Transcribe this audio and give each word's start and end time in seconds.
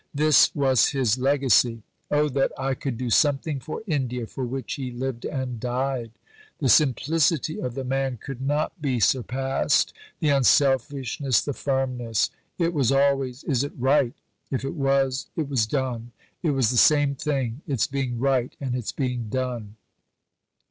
This 0.15 0.49
was 0.55 0.93
his 0.93 1.19
legacy. 1.19 1.83
O 2.09 2.27
that 2.29 2.51
I 2.57 2.73
could 2.73 2.97
do 2.97 3.11
something 3.11 3.59
for 3.59 3.83
India 3.85 4.25
for 4.25 4.43
which 4.43 4.73
he 4.73 4.89
lived 4.89 5.25
and 5.25 5.59
died! 5.59 6.09
The 6.57 6.69
simplicity 6.69 7.61
of 7.61 7.75
the 7.75 7.83
man 7.83 8.17
could 8.17 8.41
not 8.41 8.81
be 8.81 8.99
surpassed 8.99 9.93
the 10.19 10.29
unselfishness, 10.29 11.41
the 11.43 11.53
firmness. 11.53 12.31
It 12.57 12.73
was 12.73 12.91
always, 12.91 13.43
"Is 13.43 13.63
it 13.63 13.73
right?" 13.77 14.15
If 14.49 14.65
it 14.65 14.73
was, 14.73 15.27
it 15.35 15.47
was 15.47 15.67
done. 15.67 16.13
It 16.41 16.49
was 16.49 16.71
the 16.71 16.77
same 16.77 17.13
thing: 17.13 17.61
its 17.67 17.85
being 17.85 18.17
right 18.17 18.55
and 18.59 18.73
its 18.73 18.91
being 18.91 19.29
done.... 19.29 19.75